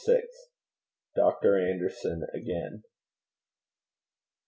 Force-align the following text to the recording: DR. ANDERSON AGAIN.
DR. 1.15 1.61
ANDERSON 1.71 2.25
AGAIN. 2.33 2.81